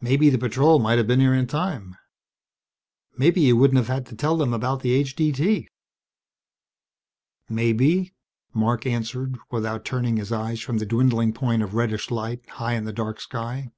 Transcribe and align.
"Maybe 0.00 0.30
the 0.30 0.38
patrol 0.38 0.78
might 0.78 0.98
have 0.98 1.08
been 1.08 1.18
here 1.18 1.34
in 1.34 1.48
time. 1.48 1.96
Maybe 3.16 3.40
you 3.40 3.56
wouldn't 3.56 3.78
have 3.78 3.88
had 3.88 4.06
to 4.06 4.14
tell 4.14 4.36
them 4.36 4.54
about 4.54 4.82
the 4.82 4.92
H.D.T." 4.92 5.66
"Maybe," 7.48 8.14
Marc 8.54 8.86
answered 8.86 9.36
without 9.50 9.84
turning 9.84 10.16
his 10.16 10.30
eyes 10.30 10.60
from 10.60 10.78
the 10.78 10.86
dwindling 10.86 11.32
point 11.32 11.64
of 11.64 11.74
reddish 11.74 12.08
light 12.12 12.48
high 12.50 12.74
in 12.74 12.84
the 12.84 12.92
dark 12.92 13.20
sky. 13.20 13.72